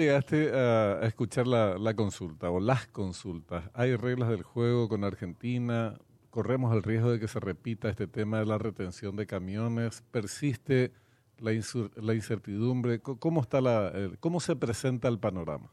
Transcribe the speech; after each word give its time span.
llegaste 0.00 0.50
a, 0.52 1.00
escuchar 1.02 1.46
la, 1.46 1.78
la, 1.78 1.94
consulta 1.94 2.50
o 2.50 2.60
las 2.60 2.86
consultas? 2.88 3.70
¿Hay 3.74 3.96
reglas 3.96 4.28
del 4.28 4.42
juego 4.42 4.88
con 4.88 5.04
Argentina? 5.04 5.98
¿Corremos 6.30 6.74
el 6.74 6.82
riesgo 6.82 7.10
de 7.10 7.20
que 7.20 7.28
se 7.28 7.40
repita 7.40 7.88
este 7.88 8.06
tema 8.06 8.38
de 8.38 8.46
la 8.46 8.58
retención 8.58 9.16
de 9.16 9.26
camiones? 9.26 10.02
¿Persiste 10.10 10.92
la, 11.38 11.52
la 11.96 12.14
incertidumbre? 12.14 13.00
¿Cómo, 13.00 13.40
está 13.40 13.60
la, 13.60 13.92
¿Cómo 14.20 14.40
se 14.40 14.56
presenta 14.56 15.08
el 15.08 15.18
panorama? 15.18 15.72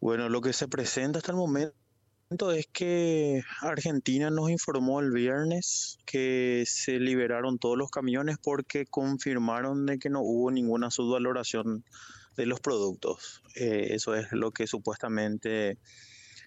Bueno, 0.00 0.28
lo 0.28 0.40
que 0.40 0.52
se 0.52 0.68
presenta 0.68 1.18
hasta 1.18 1.32
el 1.32 1.38
momento 1.38 1.74
es 2.28 2.66
que 2.72 3.44
Argentina 3.60 4.30
nos 4.30 4.50
informó 4.50 4.98
el 4.98 5.12
viernes 5.12 5.98
que 6.04 6.64
se 6.66 6.98
liberaron 6.98 7.60
todos 7.60 7.78
los 7.78 7.88
camiones 7.88 8.36
porque 8.42 8.84
confirmaron 8.84 9.86
de 9.86 10.00
que 10.00 10.10
no 10.10 10.22
hubo 10.22 10.50
ninguna 10.50 10.90
subvaloración 10.90 11.84
de 12.36 12.46
los 12.46 12.58
productos. 12.58 13.42
Eh, 13.54 13.88
eso 13.90 14.16
es 14.16 14.32
lo 14.32 14.50
que 14.50 14.66
supuestamente 14.66 15.78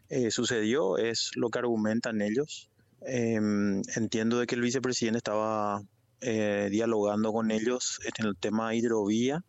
eh, 0.10 0.32
sucedió, 0.32 0.98
es 0.98 1.32
lo 1.36 1.50
que 1.50 1.60
argumentan 1.60 2.22
ellos. 2.22 2.70
Em, 3.06 3.82
entiendo 3.96 4.38
de 4.40 4.48
que 4.48 4.56
el 4.56 4.62
vicepresidente 4.62 5.20
estaba 5.20 5.82
eh, 6.20 6.68
dialogando 6.70 7.32
con 7.32 7.52
ellos 7.52 8.02
en 8.18 8.26
el 8.26 8.36
tema 8.36 8.76
hidrovía 8.76 9.46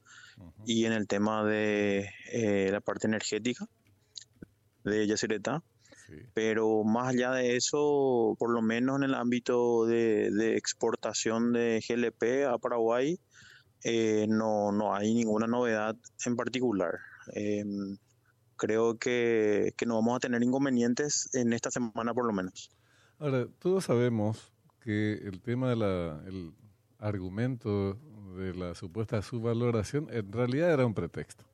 y 0.65 0.85
en 0.85 0.93
el 0.93 1.09
tema 1.09 1.45
de 1.45 2.09
la 2.71 2.81
parte 2.81 3.09
energética 3.09 3.67
de 4.85 5.09
Yacyretá. 5.09 5.65
Pero 6.35 6.85
más 6.85 7.09
allá 7.09 7.33
de 7.33 7.57
eso, 7.57 8.37
por 8.39 8.51
lo 8.51 8.63
menos 8.63 8.97
en 8.97 9.05
el 9.05 9.15
ámbito 9.15 9.87
de, 9.87 10.57
exportación 10.57 11.53
de 11.53 11.83
GLP 11.87 12.47
a 12.49 12.59
Paraguay, 12.59 13.19
eh, 13.85 14.27
no, 14.29 14.73
no 14.73 14.95
hay 14.95 15.15
ninguna 15.15 15.47
novedad 15.47 15.97
en 16.27 16.37
particular. 16.37 16.99
Em, 17.35 17.97
creo 18.57 18.99
que, 18.99 19.73
que 19.77 19.87
no 19.87 19.97
vamos 19.97 20.17
a 20.17 20.21
tener 20.21 20.43
inconvenientes 20.43 21.35
en 21.35 21.53
esta 21.53 21.71
semana 21.71 22.13
por 22.13 22.27
lo 22.27 22.33
menos. 22.33 22.71
Ahora, 23.19 23.47
todos 23.59 23.85
sabemos 23.85 24.53
que 24.81 25.15
el 25.15 25.41
tema 25.41 25.71
del 25.71 26.55
argumento 26.99 27.99
de 28.37 28.55
la 28.55 28.75
supuesta 28.75 29.23
subvaloración 29.23 30.09
en 30.11 30.33
realidad 30.33 30.73
era 30.73 30.87
un 30.87 30.95
pretexto. 30.95 31.45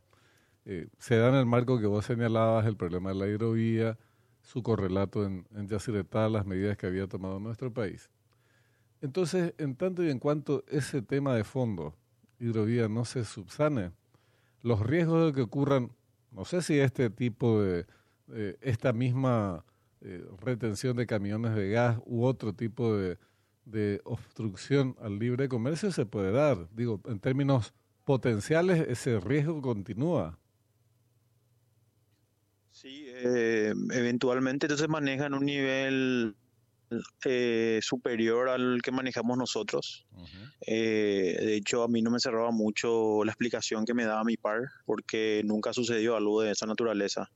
Eh, 0.65 0.89
se 0.99 1.17
da 1.17 1.29
en 1.29 1.37
el 1.37 1.47
marco 1.47 1.79
que 1.79 1.87
vos 1.87 2.05
señalabas, 2.05 2.67
el 2.67 2.77
problema 2.77 3.11
de 3.11 3.15
la 3.17 3.29
hidrovía, 3.29 3.99
su 4.47 4.63
correlato 4.63 5.27
en, 5.27 5.45
en 5.57 5.67
Yacyretá, 5.67 6.29
las 6.29 6.47
medidas 6.47 6.77
que 6.77 6.87
había 6.87 7.09
tomado 7.09 7.41
nuestro 7.41 7.73
país. 7.75 8.09
Entonces, 9.01 9.55
en 9.59 9.75
tanto 9.75 10.05
y 10.05 10.11
en 10.11 10.21
cuanto 10.21 10.65
ese 10.69 11.03
tema 11.03 11.35
de 11.35 11.43
fondo, 11.43 11.95
hidrovía, 12.39 12.89
no 12.89 13.05
se 13.05 13.25
subsane, 13.25 13.91
los 14.63 14.81
riesgos 14.81 15.27
de 15.27 15.33
que 15.33 15.43
ocurran, 15.43 15.91
no 16.31 16.45
sé 16.45 16.63
si 16.63 16.79
este 16.79 17.11
tipo 17.11 17.61
de, 17.61 17.87
esta 18.61 18.93
misma 18.93 19.65
eh, 20.01 20.25
retención 20.41 20.97
de 20.97 21.07
camiones 21.07 21.55
de 21.57 21.71
gas 21.71 21.99
u 22.07 22.25
otro 22.25 22.53
tipo 22.53 22.97
de, 22.97 23.19
de 23.65 24.01
obstrucción 24.05 24.97
al 25.01 25.19
libre 25.19 25.49
comercio 25.49 25.91
se 25.91 26.07
puede 26.07 26.31
dar. 26.31 26.69
Digo, 26.73 27.01
en 27.07 27.19
términos 27.19 27.75
potenciales, 28.05 28.87
ese 28.89 29.19
riesgo 29.19 29.61
continúa. 29.61 30.39
Sí, 32.77 33.07
eh, 33.09 33.73
eventualmente 33.93 34.67
entonces 34.67 34.87
manejan 34.87 35.33
un 35.33 35.47
nivel 35.47 36.37
eh, 37.25 37.81
superior 37.81 38.51
al 38.51 38.83
que 38.83 38.93
manejamos 38.93 39.39
nosotros. 39.39 40.07
Eh, 40.61 41.39
de 41.41 41.57
hecho, 41.57 41.85
a 41.85 41.89
mí 41.89 42.03
no 42.03 42.11
me 42.11 42.21
cerraba 42.21 42.51
mucho 42.51 43.25
la 43.25 43.33
explicación 43.33 43.87
que 43.87 43.95
me 43.95 44.05
daba 44.05 44.25
mi 44.25 44.37
par, 44.37 44.61
porque 44.85 45.41
nunca 45.47 45.73
sucedió 45.73 46.17
algo 46.17 46.43
de 46.43 46.51
esa 46.51 46.67
naturaleza. 46.67 47.31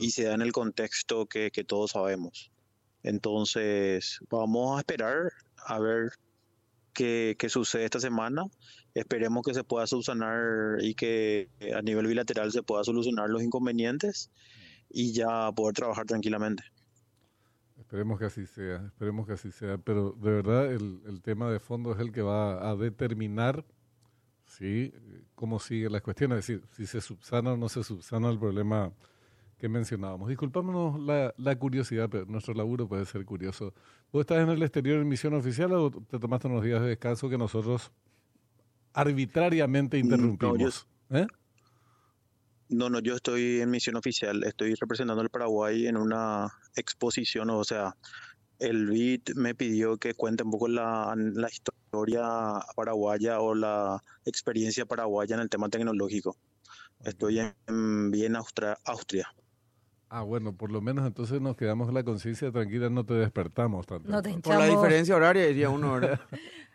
Y 0.00 0.10
se 0.10 0.24
da 0.24 0.34
en 0.34 0.42
el 0.42 0.50
contexto 0.50 1.26
que, 1.26 1.52
todos 1.64 1.92
sabemos. 1.92 2.50
Entonces, 3.04 4.18
vamos 4.28 4.76
a 4.76 4.80
esperar 4.80 5.30
a 5.66 5.78
ver 5.78 6.10
qué, 6.94 7.36
qué, 7.38 7.48
sucede 7.48 7.84
esta 7.84 8.00
semana. 8.00 8.42
Esperemos 8.94 9.44
que 9.46 9.54
se 9.54 9.62
pueda 9.62 9.86
subsanar 9.86 10.82
y 10.82 10.96
que 10.96 11.48
a 11.76 11.80
nivel 11.80 12.08
bilateral 12.08 12.50
se 12.50 12.64
pueda 12.64 12.82
solucionar 12.82 13.30
los 13.30 13.44
inconvenientes 13.44 14.32
y 14.90 15.12
ya 15.12 15.50
poder 15.52 15.74
trabajar 15.74 16.06
tranquilamente. 16.06 16.64
Esperemos 17.78 18.18
que 18.18 18.26
así 18.26 18.46
sea, 18.46 18.84
esperemos 18.86 19.26
que 19.26 19.32
así 19.32 19.50
sea, 19.50 19.78
pero 19.78 20.12
de 20.12 20.30
verdad 20.30 20.72
el, 20.72 21.00
el 21.06 21.22
tema 21.22 21.50
de 21.50 21.58
fondo 21.58 21.92
es 21.92 21.98
el 21.98 22.12
que 22.12 22.22
va 22.22 22.70
a 22.70 22.76
determinar 22.76 23.64
¿sí? 24.50 24.92
cómo 25.34 25.58
siguen 25.58 25.92
las 25.92 26.02
cuestiones, 26.02 26.38
es 26.38 26.46
decir, 26.46 26.68
si 26.72 26.86
se 26.86 27.00
subsana 27.00 27.52
o 27.52 27.56
no 27.56 27.68
se 27.68 27.82
subsana 27.82 28.28
el 28.30 28.38
problema 28.38 28.92
que 29.58 29.68
mencionábamos. 29.68 30.28
Disculpámonos 30.28 31.00
la, 31.00 31.34
la, 31.36 31.56
curiosidad, 31.56 32.08
pero 32.10 32.24
nuestro 32.26 32.54
laburo 32.54 32.88
puede 32.88 33.04
ser 33.04 33.24
curioso. 33.24 33.74
¿Vos 34.12 34.20
estás 34.20 34.38
en 34.38 34.48
el 34.48 34.62
exterior 34.62 35.00
en 35.00 35.08
misión 35.08 35.34
oficial 35.34 35.72
o 35.72 35.90
te 35.90 36.18
tomaste 36.18 36.48
unos 36.48 36.64
días 36.64 36.80
de 36.80 36.88
descanso 36.88 37.28
que 37.28 37.36
nosotros 37.36 37.92
arbitrariamente 38.92 39.98
mm, 39.98 40.00
interrumpimos? 40.00 40.86
¿Eh? 41.10 41.26
No, 42.70 42.88
no, 42.88 43.00
yo 43.00 43.16
estoy 43.16 43.60
en 43.60 43.70
misión 43.70 43.96
oficial, 43.96 44.44
estoy 44.44 44.74
representando 44.74 45.20
al 45.20 45.28
Paraguay 45.28 45.88
en 45.88 45.96
una 45.96 46.48
exposición, 46.76 47.50
o 47.50 47.64
sea, 47.64 47.96
el 48.60 48.86
BID 48.86 49.34
me 49.34 49.54
pidió 49.56 49.96
que 49.96 50.14
cuente 50.14 50.44
un 50.44 50.52
poco 50.52 50.68
la, 50.68 51.14
historia 51.50 52.60
paraguaya 52.76 53.40
o 53.40 53.54
la 53.54 54.02
experiencia 54.24 54.86
paraguaya 54.86 55.34
en 55.34 55.42
el 55.42 55.50
tema 55.50 55.68
tecnológico. 55.68 56.36
Estoy 57.04 57.40
en 57.40 58.10
Viena, 58.10 58.40
Austria. 58.84 59.26
Ah, 60.08 60.22
bueno, 60.22 60.52
por 60.56 60.70
lo 60.70 60.80
menos 60.80 61.06
entonces 61.06 61.40
nos 61.40 61.56
quedamos 61.56 61.86
con 61.86 61.94
la 61.94 62.04
conciencia 62.04 62.52
tranquila, 62.52 62.90
no 62.90 63.04
te 63.04 63.14
despertamos 63.14 63.86
tanto. 63.86 64.10
No 64.10 64.20
te 64.20 64.36
por 64.38 64.58
la 64.58 64.66
diferencia 64.66 65.16
horaria 65.16 65.46
diría 65.46 65.70
uno, 65.70 65.98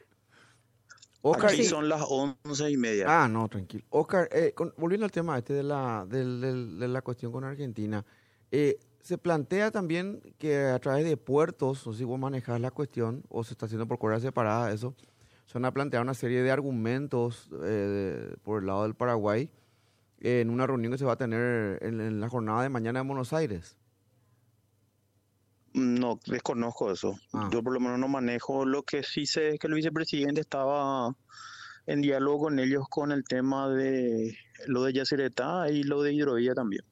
Oscar, 1.28 1.50
Aquí 1.50 1.63
son 1.63 1.90
las 1.90 2.03
once 2.08 2.69
y 2.69 2.78
media. 2.78 3.06
Ah, 3.08 3.28
no, 3.28 3.50
tranquilo. 3.50 3.84
Oscar, 3.90 4.30
eh, 4.31 4.53
volviendo 4.78 5.06
al 5.06 5.12
tema 5.12 5.36
este 5.40 5.53
de 5.53 5.63
la, 5.63 6.06
de, 6.08 6.88
la 6.88 7.02
cuestión 7.02 7.31
con 7.31 7.44
Argentina, 7.44 8.06
eh, 8.52 8.78
se 9.02 9.18
plantea 9.18 9.72
también 9.72 10.22
que 10.38 10.66
a 10.66 10.78
través 10.78 11.03
de 11.03 11.18
puertos, 11.18 11.88
o 11.88 11.94
si 11.94 12.03
vos 12.03 12.19
manejás 12.19 12.62
la 12.62 12.69
cuestión, 12.69 13.24
o 13.30 13.44
se 13.44 13.53
está 13.53 13.66
haciendo 13.66 13.88
por 13.88 13.97
correa 13.97 14.19
separada, 14.19 14.72
eso, 14.72 14.94
se 15.47 15.56
van 15.56 15.66
a 15.66 15.74
plantear 15.74 16.03
una 16.03 16.13
serie 16.13 16.44
de 16.44 16.52
argumentos 16.52 17.50
eh, 17.63 18.36
por 18.44 18.62
el 18.62 18.68
lado 18.68 18.84
del 18.84 18.94
Paraguay 18.94 19.50
en 20.19 20.52
una 20.52 20.68
reunión 20.68 20.92
que 20.92 21.00
se 21.00 21.06
va 21.06 21.13
a 21.13 21.18
tener 21.18 21.80
en 21.81 22.19
la 22.19 22.30
jornada 22.30 22.62
de 22.62 22.69
mañana 22.69 23.00
en 23.00 23.07
Buenos 23.07 23.34
Aires. 23.34 23.75
No, 25.75 26.19
desconozco 26.25 26.91
eso. 26.91 27.19
Ah. 27.34 27.50
Yo 27.52 27.62
por 27.62 27.74
lo 27.74 27.80
menos 27.80 28.00
no 28.00 28.08
manejo. 28.08 28.66
Lo 28.66 28.84
que 28.84 29.03
sí 29.03 29.25
sé 29.25 29.50
es 29.50 29.59
que 29.59 29.68
el 29.68 29.74
vicepresidente 29.74 30.41
estaba 30.41 31.13
en 31.86 32.02
diálogo 32.02 32.46
con 32.46 32.59
ellos 32.59 32.88
con 32.90 33.12
el 33.12 33.24
tema 33.25 33.69
de 33.69 34.38
lo 34.68 34.84
de 34.84 34.94
Yacyretá 34.94 35.69
y 35.69 35.84
lo 35.84 36.02
de 36.02 36.13
hidrovía 36.13 36.53
también. 36.53 36.84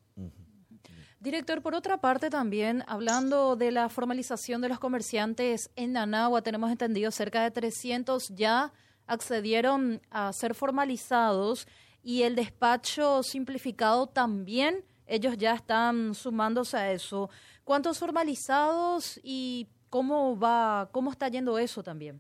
Director, 1.21 1.61
por 1.61 1.73
otra 1.73 2.01
parte 2.01 2.29
también, 2.29 2.83
hablando 2.85 3.55
de 3.55 3.71
la 3.71 3.87
formalización 3.87 4.59
de 4.59 4.67
los 4.67 4.77
comerciantes 4.77 5.71
en 5.77 5.93
Nanagua, 5.93 6.41
tenemos 6.41 6.69
entendido 6.69 7.11
cerca 7.11 7.41
de 7.41 7.51
300 7.51 8.35
ya 8.35 8.73
accedieron 9.07 10.01
a 10.11 10.33
ser 10.33 10.53
formalizados 10.53 11.65
y 12.03 12.23
el 12.23 12.35
despacho 12.35 13.23
simplificado 13.23 14.07
también, 14.07 14.83
ellos 15.13 15.37
ya 15.37 15.53
están 15.53 16.15
sumándose 16.15 16.75
a 16.75 16.91
eso. 16.91 17.29
¿Cuántos 17.63 17.99
formalizados 17.99 19.19
y 19.23 19.67
cómo 19.89 20.39
va, 20.39 20.89
cómo 20.91 21.11
está 21.11 21.27
yendo 21.27 21.59
eso 21.59 21.83
también? 21.83 22.19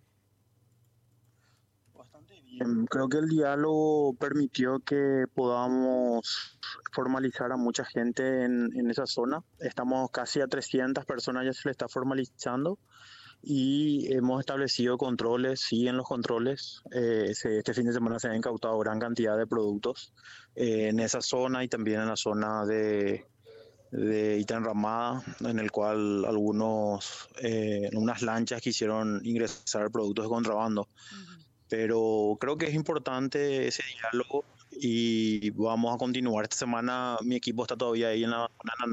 Bastante 1.97 2.39
bien. 2.41 2.85
Creo 2.85 3.09
que 3.09 3.17
el 3.17 3.29
diálogo 3.29 4.13
permitió 4.13 4.79
que 4.79 5.25
podamos 5.33 6.59
formalizar 6.91 7.51
a 7.51 7.57
mucha 7.57 7.83
gente 7.83 8.43
en, 8.43 8.91
esa 8.91 9.07
zona. 9.07 9.43
Estamos 9.57 10.11
casi 10.11 10.41
a 10.41 10.47
300 10.47 11.03
personas, 11.05 11.45
ya 11.45 11.53
se 11.53 11.67
le 11.67 11.71
está 11.71 11.87
formalizando 11.87 12.77
y 13.43 14.11
hemos 14.13 14.39
establecido 14.39 14.97
controles, 14.97 15.59
sí 15.59 15.87
en 15.87 15.97
los 15.97 16.07
controles. 16.07 16.81
Eh, 16.91 17.25
este 17.29 17.73
fin 17.73 17.85
de 17.85 17.93
semana 17.93 18.17
se 18.17 18.29
han 18.29 18.35
incautado 18.37 18.79
gran 18.79 18.99
cantidad 18.99 19.37
de 19.37 19.45
productos 19.45 20.13
eh, 20.55 20.87
en 20.87 20.99
esa 20.99 21.21
zona 21.21 21.63
y 21.63 21.67
también 21.67 22.01
en 22.01 22.07
la 22.07 22.15
zona 22.15 22.65
de 22.65 23.25
de 23.93 24.39
Itán 24.39 24.65
Ramada, 24.65 25.21
en 25.41 25.59
el 25.59 25.69
cual 25.71 26.25
algunos, 26.25 27.29
eh, 27.43 27.91
unas 27.93 28.23
lanchas 28.23 28.59
quisieron 28.59 29.21
ingresar 29.23 29.91
productos 29.91 30.25
de 30.25 30.29
contrabando. 30.29 30.87
Pero 31.69 32.35
creo 32.39 32.57
que 32.57 32.65
es 32.65 32.73
importante 32.73 33.67
ese 33.67 33.83
diálogo 34.01 34.45
y 34.71 35.51
vamos 35.51 35.93
a 35.93 35.99
continuar. 35.99 36.43
Esta 36.43 36.57
semana 36.57 37.17
mi 37.21 37.35
equipo 37.35 37.61
está 37.63 37.77
todavía 37.77 38.07
ahí 38.07 38.23
en 38.23 38.31
la, 38.31 38.49
en 38.83 38.91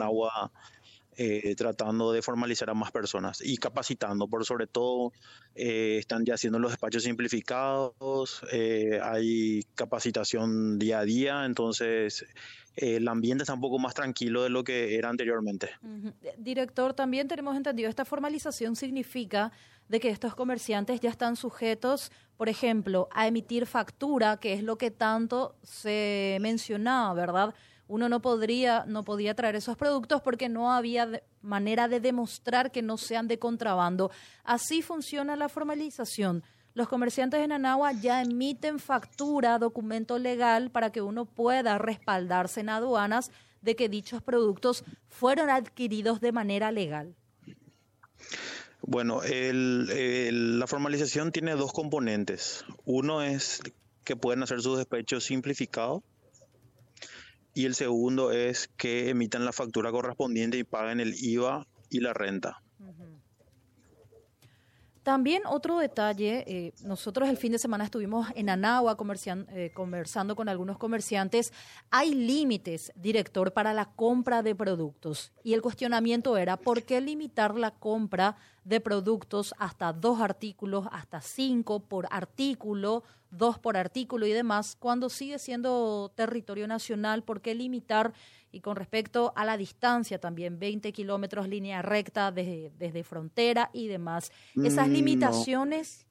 eh, 1.17 1.55
tratando 1.57 2.13
de 2.13 2.23
formalizar 2.23 2.71
a 2.71 2.75
más 2.75 2.93
personas 2.93 3.43
y 3.45 3.57
capacitando, 3.57 4.29
por 4.29 4.45
sobre 4.45 4.67
todo 4.67 5.13
eh, 5.55 5.97
están 5.99 6.25
ya 6.25 6.35
haciendo 6.35 6.59
los 6.59 6.71
despachos 6.71 7.03
simplificados, 7.03 8.43
eh, 8.53 9.01
hay 9.03 9.65
capacitación 9.75 10.79
día 10.79 11.01
a 11.01 11.05
día, 11.05 11.45
entonces 11.45 12.25
el 12.77 13.07
ambiente 13.09 13.43
está 13.43 13.55
un 13.55 13.61
poco 13.61 13.79
más 13.79 13.95
tranquilo 13.95 14.45
de 14.45 14.51
lo 14.51 14.65
que 14.65 14.97
era 14.97 15.11
anteriormente. 15.11 15.71
Director, 16.39 16.95
también 16.95 17.29
tenemos 17.29 17.57
entendido, 17.57 17.91
esta 17.91 18.05
formalización 18.05 18.77
significa 18.77 19.53
de 19.89 19.99
que 19.99 20.09
estos 20.09 20.37
comerciantes 20.37 21.01
ya 21.01 21.11
están 21.11 21.35
sujetos, 21.35 22.13
por 22.37 22.49
ejemplo, 22.49 23.09
a 23.11 23.27
emitir 23.27 23.67
factura, 23.67 24.39
que 24.39 24.53
es 24.53 24.63
lo 24.63 24.79
que 24.79 24.93
tanto 24.93 25.57
se 25.65 26.39
mencionaba, 26.41 27.13
¿verdad? 27.13 27.55
Uno 27.91 28.09
no 28.09 28.23
podría, 28.23 28.85
no 28.87 29.03
podía 29.03 29.35
traer 29.35 29.57
esos 29.57 29.77
productos 29.77 30.23
porque 30.23 30.49
no 30.49 30.73
había 30.73 31.23
manera 31.43 31.89
de 31.89 31.99
demostrar 31.99 32.71
que 32.71 32.83
no 32.83 32.97
sean 32.97 33.27
de 33.27 33.41
contrabando. 33.41 34.13
Así 34.45 34.81
funciona 34.81 35.35
la 35.35 35.49
formalización. 35.49 36.45
Los 36.73 36.87
comerciantes 36.87 37.41
en 37.41 37.51
Anagua 37.51 37.91
ya 37.91 38.23
emiten 38.23 38.79
factura, 38.79 39.59
documento 39.59 40.21
legal, 40.21 40.71
para 40.71 40.93
que 40.93 41.03
uno 41.03 41.25
pueda 41.25 41.79
respaldarse 41.79 42.61
en 42.61 42.69
aduanas 42.69 43.33
de 43.61 43.75
que 43.75 43.89
dichos 43.89 44.23
productos 44.23 44.85
fueron 45.09 45.51
adquiridos 45.51 46.21
de 46.21 46.31
manera 46.31 46.71
legal. 46.71 47.17
Bueno, 48.83 49.21
la 49.25 50.67
formalización 50.69 51.33
tiene 51.33 51.57
dos 51.57 51.73
componentes. 51.73 52.65
Uno 52.85 53.21
es 53.21 53.61
que 54.05 54.15
pueden 54.15 54.45
hacer 54.45 54.63
su 54.63 54.77
despecho 54.77 55.21
simplificado 55.21 56.05
y 57.55 57.67
el 57.67 57.75
segundo 57.75 58.33
es 58.33 58.69
que 58.77 59.11
emitan 59.11 59.45
la 59.45 59.53
factura 59.53 59.91
correspondiente 59.91 60.59
y 60.59 60.65
paguen 60.65 61.01
el 61.01 61.15
IVA 61.15 61.67
y 61.89 62.01
la 62.01 62.13
renta. 62.13 62.63
También 65.03 65.43
otro 65.47 65.79
detalle, 65.79 66.45
eh, 66.47 66.75
nosotros 66.85 67.29
el 67.31 67.39
fin 67.39 67.53
de 67.53 67.59
semana 67.59 67.85
estuvimos 67.85 68.29
en 68.35 68.51
Anagua 68.51 68.99
eh, 69.49 69.71
conversando 69.73 70.37
con 70.37 70.51
algunos 70.51 70.77
comerciantes. 70.77 71.55
Hay 71.91 72.15
límites, 72.15 72.93
director, 72.97 73.53
para 73.55 73.73
la 73.73 73.87
compra 73.87 74.43
de 74.43 74.55
productos. 74.55 75.33
Y 75.43 75.55
el 75.55 75.63
cuestionamiento 75.63 76.37
era, 76.37 76.59
¿por 76.59 76.83
qué 76.83 77.01
limitar 77.01 77.57
la 77.57 77.71
compra 77.71 78.37
de 78.71 78.81
productos 78.81 79.53
hasta 79.59 79.93
dos 79.93 80.21
artículos, 80.21 80.87
hasta 80.93 81.21
cinco 81.21 81.81
por 81.81 82.07
artículo, 82.09 83.03
dos 83.33 83.59
por 83.59 83.77
artículo 83.77 84.27
y 84.27 84.33
demás, 84.33 84.77
cuando 84.79 85.11
sigue 85.11 85.41
siendo 85.41 86.13
territorio 86.15 86.69
nacional? 86.69 87.25
¿Por 87.25 87.41
qué 87.41 87.57
limitar? 87.57 88.13
Y 88.53 88.61
con 88.61 88.77
respecto 88.77 89.33
a 89.35 89.45
la 89.45 89.57
distancia 89.57 90.21
también, 90.21 90.61
20 90.61 90.93
kilómetros 90.93 91.49
línea 91.49 91.83
recta 91.83 92.31
desde, 92.31 92.71
desde 92.79 93.03
frontera 93.03 93.71
y 93.73 93.89
demás. 93.89 94.31
¿Esas 94.55 94.89
mm, 94.89 94.93
limitaciones? 94.93 96.07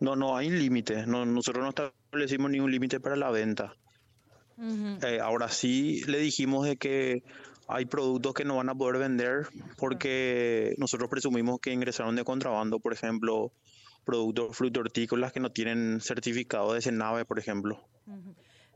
No, 0.00 0.16
no, 0.16 0.38
hay 0.38 0.48
límites. 0.48 1.06
No, 1.06 1.26
nosotros 1.26 1.62
no 1.62 1.68
establecimos 1.68 2.50
ningún 2.50 2.70
límite 2.70 2.98
para 2.98 3.16
la 3.16 3.30
venta. 3.30 3.76
Eh, 5.02 5.18
ahora 5.20 5.48
sí 5.48 6.02
le 6.06 6.18
dijimos 6.18 6.64
de 6.66 6.76
que 6.76 7.24
hay 7.72 7.86
productos 7.86 8.34
que 8.34 8.44
no 8.44 8.56
van 8.56 8.68
a 8.68 8.74
poder 8.74 8.98
vender 8.98 9.48
porque 9.76 10.74
nosotros 10.78 11.08
presumimos 11.08 11.60
que 11.60 11.72
ingresaron 11.72 12.16
de 12.16 12.24
contrabando, 12.24 12.78
por 12.80 12.92
ejemplo, 12.92 13.52
productos 14.04 14.56
frutortícolas 14.56 15.32
que 15.32 15.40
no 15.40 15.50
tienen 15.52 16.00
certificado 16.00 16.74
de 16.74 16.80
Senave, 16.80 17.24
por 17.24 17.38
ejemplo. 17.38 17.80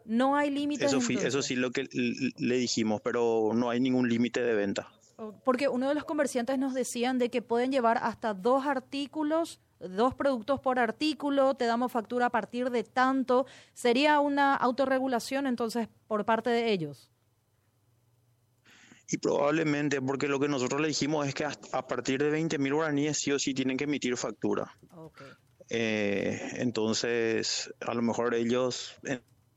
No 0.04 0.37
hay 0.37 0.50
límites. 0.50 0.93
Eso, 0.93 1.00
eso 1.12 1.43
sí 1.43 1.56
lo 1.56 1.70
que 1.70 1.88
le 1.93 2.56
dijimos, 2.56 3.00
pero 3.02 3.50
no 3.54 3.70
hay 3.70 3.81
ningún 3.81 4.08
límite 4.08 4.43
de 4.43 4.54
venta. 4.54 4.88
Porque 5.44 5.69
uno 5.69 5.88
de 5.88 5.94
los 5.94 6.04
comerciantes 6.04 6.58
nos 6.58 6.75
decían 6.75 7.19
de 7.19 7.31
que 7.31 7.42
pueden 7.42 7.72
llevar 7.72 7.99
hasta 8.02 8.34
dos 8.34 8.66
artículos, 8.66 9.60
dos 9.81 10.14
productos 10.14 10.60
por 10.60 10.78
artículo, 10.78 11.54
te 11.54 11.64
damos 11.64 11.90
factura 11.90 12.26
a 12.26 12.31
partir 12.31 12.70
de 12.70 12.84
tanto. 12.84 13.46
¿Sería 13.72 14.20
una 14.20 14.54
autorregulación 14.54 15.46
entonces 15.46 15.88
por 16.06 16.25
parte 16.25 16.50
de 16.50 16.70
ellos? 16.70 17.10
Y 19.08 19.18
probablemente, 19.18 20.02
porque 20.02 20.26
lo 20.26 20.40
que 20.40 20.48
nosotros 20.48 20.80
le 20.80 20.88
dijimos 20.88 21.26
es 21.28 21.34
que 21.34 21.44
a 21.44 21.86
partir 21.86 22.22
de 22.22 22.30
20 22.30 22.58
mil 22.58 22.74
guaraníes 22.74 23.18
sí 23.18 23.30
o 23.30 23.38
sí 23.38 23.54
tienen 23.54 23.76
que 23.76 23.84
emitir 23.84 24.16
factura. 24.16 24.76
Eh, 25.68 26.40
entonces, 26.54 27.72
a 27.80 27.94
lo 27.94 28.02
mejor 28.02 28.34
ellos 28.34 28.98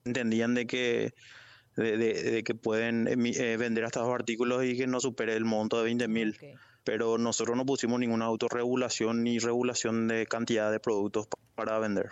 entendían 0.06 0.54
de 0.54 0.68
que 0.68 1.14
de, 1.76 2.44
que 2.44 2.56
pueden 2.56 3.08
eh, 3.08 3.58
vender 3.58 3.86
hasta 3.86 4.02
dos 4.02 4.14
artículos 4.14 4.66
y 4.66 4.78
que 4.78 4.88
no 4.88 5.00
supere 5.00 5.36
el 5.36 5.46
monto 5.46 5.78
de 5.78 5.86
20 5.86 6.08
mil. 6.08 6.38
Pero 6.84 7.18
nosotros 7.18 7.56
no 7.56 7.66
pusimos 7.66 8.00
ninguna 8.00 8.26
autorregulación 8.26 9.24
ni 9.24 9.40
regulación 9.40 10.08
de 10.08 10.26
cantidad 10.26 10.72
de 10.72 10.80
productos 10.80 11.28
para 11.60 11.80
vender. 11.80 12.10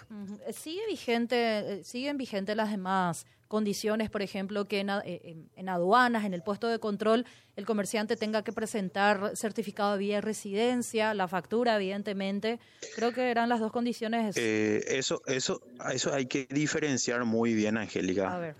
Sigue 0.51 0.85
vigente, 0.87 1.35
eh, 1.79 1.83
siguen 1.83 2.17
vigentes 2.17 2.55
las 2.55 2.69
demás 2.69 3.25
condiciones, 3.47 4.09
por 4.09 4.21
ejemplo, 4.21 4.67
que 4.67 4.81
eh, 4.81 5.37
en, 5.55 5.69
aduanas, 5.69 6.25
en 6.25 6.33
el 6.33 6.43
puesto 6.43 6.67
de 6.67 6.79
control, 6.79 7.25
el 7.55 7.65
comerciante 7.65 8.17
tenga 8.17 8.43
que 8.43 8.51
presentar 8.51 9.35
certificado 9.35 9.93
de 9.93 9.99
vía 9.99 10.21
residencia, 10.21 11.13
la 11.13 11.27
factura, 11.27 11.77
evidentemente. 11.77 12.59
Creo 12.95 13.13
que 13.13 13.31
eran 13.31 13.47
las 13.47 13.59
dos 13.59 13.71
condiciones. 13.71 14.35
Eh, 14.37 14.83
eso, 14.87 15.21
eso, 15.25 15.61
eso 15.93 16.13
hay 16.13 16.25
que 16.25 16.45
diferenciar 16.49 17.23
muy 17.23 17.53
bien, 17.53 17.77
Angélica. 17.77 18.33
A 18.33 18.39
ver. 18.39 18.55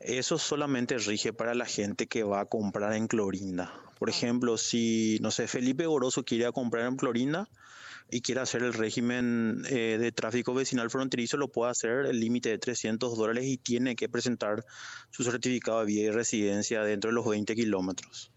Eso 0.00 0.36
solamente 0.36 0.98
rige 0.98 1.32
para 1.32 1.54
la 1.54 1.64
gente 1.64 2.08
que 2.08 2.24
va 2.24 2.40
a 2.40 2.46
comprar 2.46 2.94
en 2.94 3.06
Clorinda. 3.06 3.72
Por 3.98 4.08
ah. 4.08 4.12
ejemplo, 4.12 4.58
si, 4.58 5.18
no 5.22 5.30
sé, 5.30 5.46
Felipe 5.46 5.86
Goroso 5.86 6.24
quiere 6.24 6.50
comprar 6.52 6.86
en 6.86 6.96
Clorinda, 6.96 7.48
y 8.10 8.20
quiere 8.20 8.40
hacer 8.40 8.62
el 8.62 8.72
régimen 8.72 9.62
eh, 9.68 9.98
de 9.98 10.12
tráfico 10.12 10.54
vecinal 10.54 10.90
fronterizo, 10.90 11.36
lo 11.36 11.48
puede 11.48 11.70
hacer 11.70 12.06
el 12.06 12.20
límite 12.20 12.50
de 12.50 12.58
300 12.58 13.16
dólares 13.16 13.44
y 13.46 13.56
tiene 13.56 13.96
que 13.96 14.08
presentar 14.08 14.64
su 15.10 15.24
certificado 15.24 15.80
de 15.80 15.86
vida 15.86 16.02
y 16.02 16.10
residencia 16.10 16.82
dentro 16.82 17.10
de 17.10 17.14
los 17.14 17.26
20 17.26 17.54
kilómetros. 17.54 18.30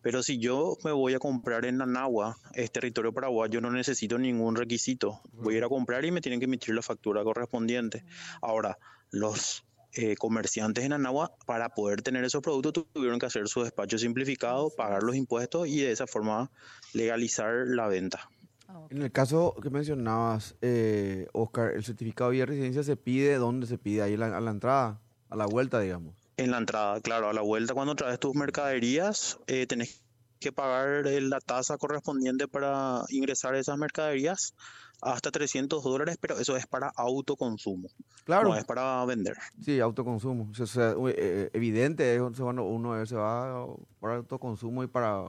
Pero 0.00 0.22
si 0.22 0.38
yo 0.38 0.76
me 0.84 0.92
voy 0.92 1.14
a 1.14 1.18
comprar 1.18 1.64
en 1.64 1.82
Anagua, 1.82 2.36
es 2.54 2.70
territorio 2.70 3.12
paraguayo, 3.12 3.60
no 3.60 3.70
necesito 3.70 4.16
ningún 4.18 4.54
requisito. 4.54 5.20
Voy 5.32 5.54
a 5.54 5.58
ir 5.58 5.64
a 5.64 5.68
comprar 5.68 6.04
y 6.04 6.12
me 6.12 6.20
tienen 6.20 6.38
que 6.38 6.44
emitir 6.44 6.74
la 6.74 6.82
factura 6.82 7.24
correspondiente. 7.24 8.04
Ahora, 8.40 8.78
los 9.10 9.64
eh, 9.92 10.14
comerciantes 10.16 10.84
en 10.84 10.92
Anagua, 10.92 11.32
para 11.46 11.70
poder 11.70 12.02
tener 12.02 12.24
esos 12.24 12.42
productos, 12.42 12.86
tuvieron 12.92 13.18
que 13.18 13.26
hacer 13.26 13.48
su 13.48 13.62
despacho 13.62 13.98
simplificado, 13.98 14.70
pagar 14.70 15.02
los 15.02 15.16
impuestos 15.16 15.66
y 15.66 15.80
de 15.80 15.90
esa 15.90 16.06
forma 16.06 16.50
legalizar 16.92 17.66
la 17.66 17.88
venta. 17.88 18.28
Ah, 18.68 18.86
en 18.90 19.00
el 19.00 19.10
caso 19.10 19.54
que 19.62 19.70
mencionabas, 19.70 20.54
eh, 20.60 21.26
Oscar, 21.32 21.72
¿el 21.72 21.82
certificado 21.82 22.32
de 22.32 22.44
residencia 22.44 22.82
se 22.82 22.96
pide 22.96 23.36
dónde 23.36 23.66
se 23.66 23.78
pide? 23.78 24.02
Ahí 24.02 24.14
a 24.14 24.40
la 24.40 24.50
entrada, 24.50 25.00
a 25.30 25.36
la 25.36 25.46
vuelta, 25.46 25.80
digamos. 25.80 26.14
En 26.36 26.50
la 26.50 26.58
entrada, 26.58 27.00
claro, 27.00 27.30
a 27.30 27.32
la 27.32 27.40
vuelta 27.40 27.72
cuando 27.72 27.94
traes 27.94 28.20
tus 28.20 28.34
mercaderías, 28.34 29.38
eh, 29.46 29.66
tenés 29.66 30.04
que 30.38 30.52
pagar 30.52 31.06
la 31.06 31.40
tasa 31.40 31.78
correspondiente 31.78 32.46
para 32.46 33.02
ingresar 33.08 33.54
esas 33.54 33.78
mercaderías 33.78 34.54
hasta 35.00 35.30
300 35.30 35.82
dólares, 35.82 36.18
pero 36.20 36.38
eso 36.38 36.56
es 36.56 36.66
para 36.66 36.92
autoconsumo. 36.94 37.88
Claro. 38.24 38.50
No 38.50 38.54
es 38.54 38.64
para 38.64 39.04
vender. 39.06 39.36
Sí, 39.62 39.80
autoconsumo. 39.80 40.50
O 40.60 40.66
sea, 40.66 40.94
eh, 41.16 41.50
evidente, 41.54 42.20
uno 42.20 43.06
se 43.06 43.14
va 43.14 43.66
para 43.98 44.16
autoconsumo 44.16 44.84
y 44.84 44.88
para 44.88 45.24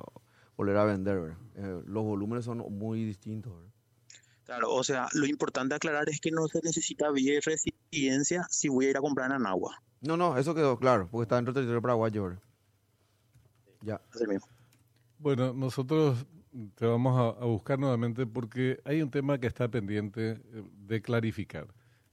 volver 0.60 0.76
a 0.76 0.84
vender. 0.84 1.38
Eh, 1.56 1.82
los 1.86 2.04
volúmenes 2.04 2.44
son 2.44 2.58
muy 2.58 3.06
distintos. 3.06 3.54
Claro, 4.44 4.74
o 4.74 4.84
sea, 4.84 5.08
lo 5.14 5.26
importante 5.26 5.74
aclarar 5.74 6.10
es 6.10 6.20
que 6.20 6.32
no 6.32 6.50
se 6.50 6.60
necesita 6.62 7.10
vía 7.12 7.36
y 7.36 7.40
residencia 7.40 8.46
si 8.50 8.68
voy 8.68 8.88
a 8.88 8.90
ir 8.90 8.98
a 8.98 9.00
comprar 9.00 9.32
en 9.32 9.46
agua. 9.46 9.82
No, 10.02 10.18
no, 10.18 10.38
eso 10.38 10.54
quedó 10.54 10.78
claro, 10.78 11.08
porque 11.10 11.24
está 11.24 11.36
dentro 11.38 11.54
del 11.54 11.64
territorio 11.64 11.82
paraguayo. 11.82 12.42
Ya. 13.84 14.02
Bueno, 15.18 15.54
nosotros 15.54 16.26
te 16.76 16.86
vamos 16.86 17.18
a, 17.18 17.42
a, 17.42 17.46
buscar 17.46 17.80
nuevamente 17.80 18.26
porque 18.26 18.82
hay 18.84 19.02
un 19.02 19.12
tema 19.12 19.40
que 19.40 19.48
está 19.48 19.70
pendiente 19.70 20.32
eh, 20.32 20.64
de 20.74 21.02
clarificar, 21.02 21.68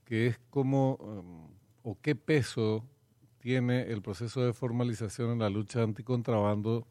que 0.05 0.27
es 0.27 0.39
cómo 0.49 0.95
um, 1.01 1.49
o 1.83 1.99
qué 1.99 2.15
peso 2.15 2.85
tiene 3.39 3.91
el 3.91 4.01
proceso 4.01 4.41
de 4.45 4.53
formalización 4.53 5.31
en 5.31 5.39
la 5.39 5.49
lucha 5.49 5.83
anticontrabando 5.83 6.87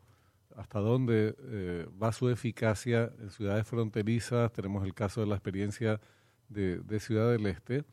hasta 0.56 0.80
dónde 0.80 1.36
eh, 1.38 1.86
va 2.02 2.12
su 2.12 2.28
eficacia 2.30 3.12
en 3.20 3.30
ciudades 3.30 3.66
fronterizas. 3.66 4.52
Tenemos 4.52 4.84
el 4.84 4.94
caso 4.94 5.20
de 5.20 5.26
la 5.26 5.34
experiencia 5.34 6.00
de, 6.48 7.00
Ciudad 7.00 7.30
del 7.30 7.46
Este, 7.46 7.84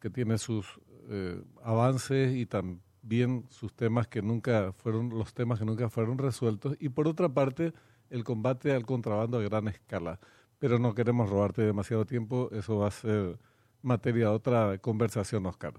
que 0.00 0.10
tiene 0.10 0.38
sus 0.38 0.80
eh, 1.08 1.40
avances 1.62 2.34
y 2.34 2.46
también 2.46 3.46
sus 3.50 3.72
temas 3.72 4.08
que 4.08 4.20
nunca 4.20 4.72
fueron, 4.72 5.10
los 5.10 5.32
temas 5.32 5.60
que 5.60 5.64
nunca 5.64 5.88
fueron 5.88 6.18
resueltos. 6.18 6.76
Y 6.80 6.88
por 6.88 7.06
otra 7.06 7.28
parte, 7.28 7.72
el 8.10 8.24
combate 8.24 8.72
al 8.72 8.84
contrabando 8.84 9.38
a 9.38 9.42
gran 9.42 9.68
escala. 9.68 10.18
Pero 10.58 10.78
no 10.78 10.94
queremos 10.94 11.30
robarte 11.30 11.62
demasiado 11.62 12.04
tiempo, 12.04 12.48
eso 12.52 12.78
va 12.78 12.88
a 12.88 12.90
ser 12.90 13.38
materia 13.82 14.26
de 14.26 14.34
otra 14.34 14.78
conversación, 14.78 15.46
Oscar. 15.46 15.74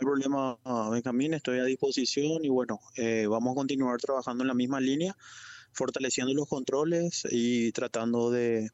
Hay 0.00 0.06
problema, 0.06 0.58
Benjamín, 0.90 1.34
estoy 1.34 1.58
a 1.58 1.64
disposición 1.64 2.42
y 2.42 2.48
bueno, 2.48 2.80
eh, 2.96 3.26
vamos 3.28 3.52
a 3.52 3.54
continuar 3.56 4.00
trabajando 4.00 4.42
en 4.42 4.48
la 4.48 4.54
misma 4.54 4.80
línea, 4.80 5.14
fortaleciendo 5.72 6.32
los 6.32 6.48
controles 6.48 7.28
y 7.30 7.70
tratando 7.72 8.30
de 8.30 8.70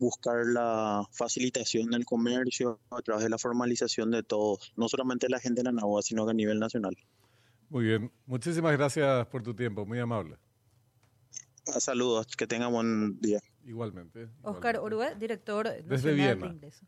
buscar 0.00 0.44
la 0.44 1.08
facilitación 1.12 1.92
del 1.92 2.04
comercio 2.04 2.80
a 2.90 3.00
través 3.02 3.22
de 3.22 3.30
la 3.30 3.38
formalización 3.38 4.10
de 4.10 4.24
todos, 4.24 4.72
no 4.74 4.88
solamente 4.88 5.28
la 5.28 5.38
gente 5.38 5.62
de 5.62 5.68
Anagua, 5.68 6.02
sino 6.02 6.24
que 6.24 6.32
a 6.32 6.34
nivel 6.34 6.58
nacional. 6.58 6.96
Muy 7.68 7.84
bien, 7.84 8.10
muchísimas 8.26 8.72
gracias 8.72 9.28
por 9.28 9.44
tu 9.44 9.54
tiempo, 9.54 9.86
muy 9.86 10.00
amable. 10.00 10.38
Ah, 11.72 11.78
saludos, 11.78 12.34
que 12.36 12.48
tenga 12.48 12.66
buen 12.66 13.20
día. 13.20 13.38
Igualmente. 13.64 14.28
Oscar 14.42 14.78
Orue, 14.78 15.14
director 15.14 15.70
Desde 15.84 16.14
Viena. 16.14 16.48
de 16.48 16.52
Ingreso. 16.52 16.84